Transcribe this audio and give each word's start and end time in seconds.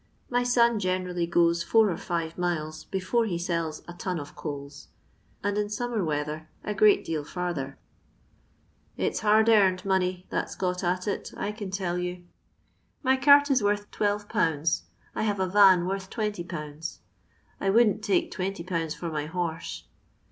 My 0.31 0.41
son 0.41 0.79
generally 0.79 1.27
goes 1.27 1.61
four 1.61 1.91
or 1.91 1.97
five 1.97 2.35
miles 2.35 2.85
before 2.85 3.27
he 3.27 3.37
sells 3.37 3.83
a 3.87 3.93
ton 3.93 4.19
of 4.19 4.35
coals, 4.35 4.87
and 5.43 5.59
in 5.59 5.67
snmmsr 5.67 6.03
weather 6.03 6.49
a 6.63 6.73
great 6.73 7.05
deal 7.05 7.23
fiirtber. 7.23 7.75
It's 8.97 9.19
hard 9.19 9.47
earned 9.47 9.85
money 9.85 10.25
that 10.31 10.49
's 10.49 10.55
got 10.55 10.83
at 10.83 11.07
it, 11.07 11.31
I 11.37 11.51
can 11.51 11.69
tell 11.69 11.99
you. 11.99 12.23
My 13.03 13.15
cart 13.15 13.51
is 13.51 13.61
worth 13.61 13.91
12/.; 13.91 14.81
I 15.13 15.21
have 15.21 15.39
a 15.39 15.45
van 15.45 15.85
worth 15.85 16.09
20/. 16.09 16.97
I 17.59 17.69
wouUn't 17.69 18.01
take 18.01 18.31
20/. 18.31 18.95
for 18.95 19.11
my 19.11 19.27
horse. 19.27 19.83